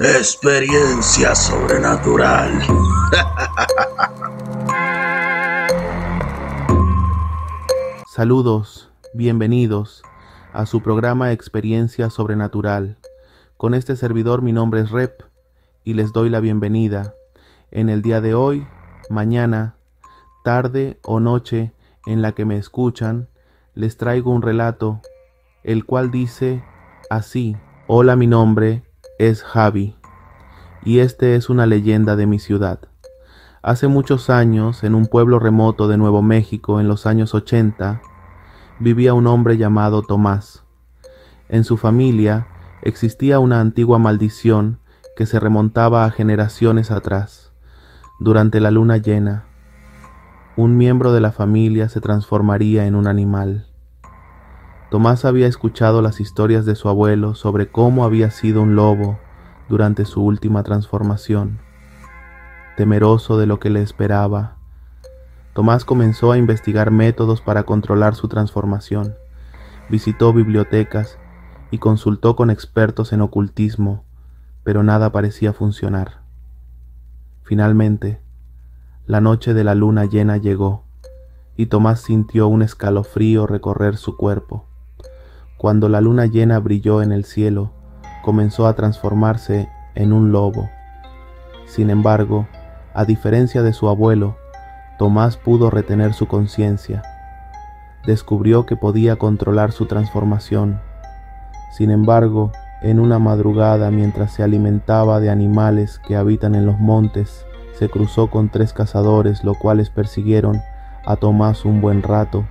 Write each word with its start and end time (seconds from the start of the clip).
Experiencia 0.00 1.36
sobrenatural. 1.36 2.50
Saludos, 8.08 8.90
bienvenidos 9.12 10.02
a 10.52 10.66
su 10.66 10.82
programa 10.82 11.30
Experiencia 11.30 12.10
Sobrenatural. 12.10 12.98
Con 13.56 13.72
este 13.72 13.94
servidor 13.94 14.42
mi 14.42 14.50
nombre 14.50 14.80
es 14.80 14.90
Rep 14.90 15.22
y 15.84 15.94
les 15.94 16.12
doy 16.12 16.28
la 16.28 16.40
bienvenida. 16.40 17.14
En 17.70 17.88
el 17.88 18.02
día 18.02 18.20
de 18.20 18.34
hoy, 18.34 18.66
mañana, 19.10 19.76
tarde 20.42 20.98
o 21.04 21.20
noche 21.20 21.72
en 22.04 22.20
la 22.20 22.32
que 22.32 22.44
me 22.44 22.58
escuchan, 22.58 23.28
les 23.74 23.96
traigo 23.96 24.32
un 24.32 24.42
relato, 24.42 25.00
el 25.62 25.84
cual 25.84 26.10
dice 26.10 26.64
así, 27.10 27.56
Hola 27.86 28.16
mi 28.16 28.26
nombre 28.26 28.82
es 29.18 29.42
Javi 29.42 29.96
y 30.84 30.98
este 30.98 31.36
es 31.36 31.48
una 31.48 31.66
leyenda 31.66 32.16
de 32.16 32.26
mi 32.26 32.38
ciudad. 32.38 32.80
Hace 33.62 33.88
muchos 33.88 34.28
años, 34.28 34.84
en 34.84 34.94
un 34.94 35.06
pueblo 35.06 35.38
remoto 35.38 35.88
de 35.88 35.96
Nuevo 35.96 36.20
México, 36.20 36.80
en 36.80 36.88
los 36.88 37.06
años 37.06 37.34
80, 37.34 38.02
vivía 38.78 39.14
un 39.14 39.26
hombre 39.26 39.56
llamado 39.56 40.02
Tomás. 40.02 40.64
En 41.48 41.64
su 41.64 41.76
familia 41.76 42.46
existía 42.82 43.38
una 43.38 43.60
antigua 43.60 43.98
maldición 43.98 44.80
que 45.16 45.24
se 45.24 45.40
remontaba 45.40 46.04
a 46.04 46.10
generaciones 46.10 46.90
atrás. 46.90 47.52
Durante 48.20 48.60
la 48.60 48.70
luna 48.70 48.98
llena, 48.98 49.46
un 50.56 50.76
miembro 50.76 51.12
de 51.12 51.20
la 51.20 51.32
familia 51.32 51.88
se 51.88 52.00
transformaría 52.00 52.86
en 52.86 52.94
un 52.94 53.06
animal. 53.06 53.66
Tomás 54.94 55.24
había 55.24 55.48
escuchado 55.48 56.02
las 56.02 56.20
historias 56.20 56.66
de 56.66 56.76
su 56.76 56.88
abuelo 56.88 57.34
sobre 57.34 57.68
cómo 57.68 58.04
había 58.04 58.30
sido 58.30 58.62
un 58.62 58.76
lobo 58.76 59.18
durante 59.68 60.04
su 60.04 60.22
última 60.22 60.62
transformación. 60.62 61.58
Temeroso 62.76 63.36
de 63.36 63.46
lo 63.46 63.58
que 63.58 63.70
le 63.70 63.82
esperaba, 63.82 64.54
Tomás 65.52 65.84
comenzó 65.84 66.30
a 66.30 66.38
investigar 66.38 66.92
métodos 66.92 67.40
para 67.40 67.64
controlar 67.64 68.14
su 68.14 68.28
transformación. 68.28 69.16
Visitó 69.90 70.32
bibliotecas 70.32 71.18
y 71.72 71.78
consultó 71.78 72.36
con 72.36 72.48
expertos 72.48 73.12
en 73.12 73.20
ocultismo, 73.20 74.04
pero 74.62 74.84
nada 74.84 75.10
parecía 75.10 75.52
funcionar. 75.52 76.20
Finalmente, 77.42 78.20
la 79.06 79.20
noche 79.20 79.54
de 79.54 79.64
la 79.64 79.74
luna 79.74 80.04
llena 80.04 80.36
llegó 80.36 80.84
y 81.56 81.66
Tomás 81.66 82.00
sintió 82.00 82.46
un 82.46 82.62
escalofrío 82.62 83.48
recorrer 83.48 83.96
su 83.96 84.16
cuerpo. 84.16 84.66
Cuando 85.56 85.88
la 85.88 86.00
luna 86.00 86.26
llena 86.26 86.58
brilló 86.58 87.00
en 87.00 87.12
el 87.12 87.24
cielo, 87.24 87.70
comenzó 88.24 88.66
a 88.66 88.74
transformarse 88.74 89.68
en 89.94 90.12
un 90.12 90.32
lobo. 90.32 90.68
Sin 91.66 91.90
embargo, 91.90 92.46
a 92.92 93.04
diferencia 93.04 93.62
de 93.62 93.72
su 93.72 93.88
abuelo, 93.88 94.36
Tomás 94.98 95.36
pudo 95.36 95.70
retener 95.70 96.12
su 96.12 96.26
conciencia. 96.26 97.02
Descubrió 98.04 98.66
que 98.66 98.76
podía 98.76 99.16
controlar 99.16 99.72
su 99.72 99.86
transformación. 99.86 100.80
Sin 101.72 101.90
embargo, 101.90 102.50
en 102.82 102.98
una 102.98 103.18
madrugada 103.18 103.90
mientras 103.90 104.32
se 104.32 104.42
alimentaba 104.42 105.20
de 105.20 105.30
animales 105.30 106.00
que 106.00 106.16
habitan 106.16 106.54
en 106.56 106.66
los 106.66 106.78
montes, 106.80 107.46
se 107.78 107.88
cruzó 107.88 108.28
con 108.28 108.50
tres 108.50 108.72
cazadores, 108.72 109.44
los 109.44 109.56
cuales 109.56 109.88
persiguieron 109.88 110.60
a 111.06 111.16
Tomás 111.16 111.64
un 111.64 111.80
buen 111.80 112.02
rato, 112.02 112.44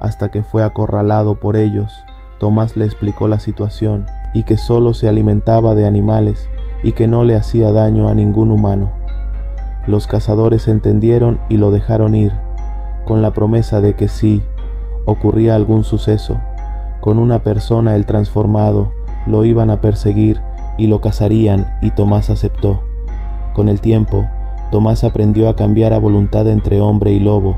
hasta 0.00 0.30
que 0.30 0.42
fue 0.42 0.62
acorralado 0.62 1.36
por 1.36 1.56
ellos 1.56 2.04
Tomás 2.38 2.76
le 2.76 2.84
explicó 2.84 3.28
la 3.28 3.40
situación 3.40 4.06
y 4.34 4.44
que 4.44 4.56
solo 4.56 4.94
se 4.94 5.08
alimentaba 5.08 5.74
de 5.74 5.86
animales 5.86 6.48
y 6.82 6.92
que 6.92 7.08
no 7.08 7.24
le 7.24 7.36
hacía 7.36 7.72
daño 7.72 8.08
a 8.08 8.14
ningún 8.14 8.50
humano. 8.50 8.92
Los 9.86 10.06
cazadores 10.06 10.68
entendieron 10.68 11.40
y 11.48 11.56
lo 11.56 11.70
dejaron 11.70 12.14
ir, 12.14 12.32
con 13.06 13.22
la 13.22 13.32
promesa 13.32 13.80
de 13.80 13.94
que 13.94 14.08
si 14.08 14.42
ocurría 15.06 15.54
algún 15.54 15.82
suceso 15.82 16.38
con 17.00 17.18
una 17.18 17.42
persona 17.42 17.96
el 17.96 18.06
transformado, 18.06 18.92
lo 19.26 19.44
iban 19.44 19.70
a 19.70 19.80
perseguir 19.80 20.40
y 20.76 20.88
lo 20.88 21.00
cazarían 21.00 21.66
y 21.80 21.90
Tomás 21.90 22.28
aceptó. 22.30 22.82
Con 23.54 23.68
el 23.68 23.80
tiempo, 23.80 24.26
Tomás 24.70 25.04
aprendió 25.04 25.48
a 25.48 25.56
cambiar 25.56 25.92
a 25.92 25.98
voluntad 25.98 26.46
entre 26.48 26.80
hombre 26.80 27.12
y 27.12 27.20
lobo. 27.20 27.56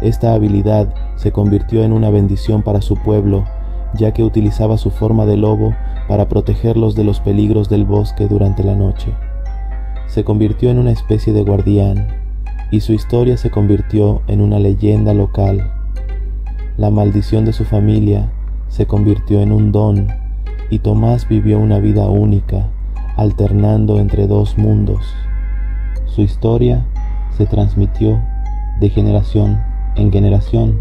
Esta 0.00 0.34
habilidad 0.34 0.94
se 1.16 1.32
convirtió 1.32 1.82
en 1.82 1.92
una 1.92 2.10
bendición 2.10 2.62
para 2.62 2.80
su 2.80 2.96
pueblo 2.96 3.44
ya 3.94 4.12
que 4.12 4.22
utilizaba 4.22 4.78
su 4.78 4.90
forma 4.90 5.26
de 5.26 5.36
lobo 5.36 5.74
para 6.08 6.28
protegerlos 6.28 6.94
de 6.94 7.04
los 7.04 7.20
peligros 7.20 7.68
del 7.68 7.84
bosque 7.84 8.26
durante 8.28 8.62
la 8.62 8.74
noche. 8.74 9.12
Se 10.06 10.24
convirtió 10.24 10.70
en 10.70 10.78
una 10.78 10.92
especie 10.92 11.32
de 11.32 11.42
guardián 11.42 12.08
y 12.70 12.80
su 12.80 12.92
historia 12.92 13.36
se 13.36 13.50
convirtió 13.50 14.22
en 14.26 14.40
una 14.40 14.58
leyenda 14.58 15.14
local. 15.14 15.70
La 16.76 16.90
maldición 16.90 17.44
de 17.44 17.52
su 17.52 17.64
familia 17.64 18.30
se 18.68 18.86
convirtió 18.86 19.40
en 19.40 19.52
un 19.52 19.72
don 19.72 20.08
y 20.70 20.80
Tomás 20.80 21.28
vivió 21.28 21.58
una 21.58 21.78
vida 21.78 22.06
única, 22.06 22.68
alternando 23.16 23.98
entre 23.98 24.26
dos 24.26 24.58
mundos. 24.58 25.14
Su 26.06 26.22
historia 26.22 26.84
se 27.36 27.46
transmitió 27.46 28.20
de 28.80 28.90
generación 28.90 29.60
en 29.96 30.12
generación, 30.12 30.80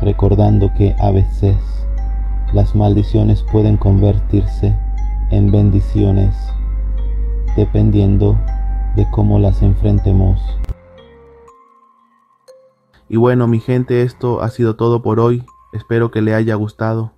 recordando 0.00 0.72
que 0.74 0.94
a 0.98 1.10
veces 1.10 1.56
las 2.52 2.74
maldiciones 2.74 3.42
pueden 3.42 3.76
convertirse 3.76 4.74
en 5.30 5.50
bendiciones 5.50 6.34
dependiendo 7.56 8.38
de 8.96 9.06
cómo 9.10 9.38
las 9.38 9.62
enfrentemos. 9.62 10.40
Y 13.08 13.16
bueno, 13.16 13.46
mi 13.46 13.60
gente, 13.60 14.02
esto 14.02 14.42
ha 14.42 14.50
sido 14.50 14.76
todo 14.76 15.02
por 15.02 15.18
hoy. 15.20 15.44
Espero 15.72 16.10
que 16.10 16.22
le 16.22 16.34
haya 16.34 16.54
gustado. 16.54 17.12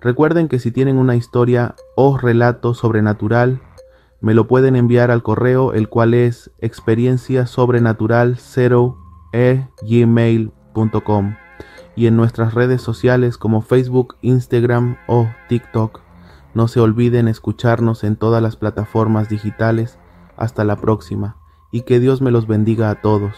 Recuerden 0.00 0.48
que 0.48 0.58
si 0.58 0.70
tienen 0.70 0.96
una 0.96 1.16
historia 1.16 1.74
o 1.96 2.16
relato 2.16 2.72
sobrenatural, 2.74 3.60
me 4.20 4.34
lo 4.34 4.46
pueden 4.46 4.76
enviar 4.76 5.10
al 5.10 5.22
correo, 5.22 5.72
el 5.72 5.88
cual 5.88 6.14
es 6.14 6.50
experiencia 6.60 7.46
sobrenatural 7.46 8.36
0 8.38 8.96
gmail.com 9.82 11.34
y 11.98 12.06
en 12.06 12.14
nuestras 12.14 12.54
redes 12.54 12.80
sociales 12.80 13.38
como 13.38 13.60
Facebook, 13.60 14.14
Instagram 14.22 14.98
o 15.08 15.28
TikTok. 15.48 16.00
No 16.54 16.68
se 16.68 16.78
olviden 16.78 17.26
escucharnos 17.26 18.04
en 18.04 18.14
todas 18.14 18.40
las 18.40 18.54
plataformas 18.54 19.28
digitales. 19.28 19.98
Hasta 20.36 20.62
la 20.62 20.76
próxima 20.76 21.36
y 21.72 21.80
que 21.80 21.98
Dios 21.98 22.22
me 22.22 22.30
los 22.30 22.46
bendiga 22.46 22.90
a 22.90 23.00
todos. 23.00 23.34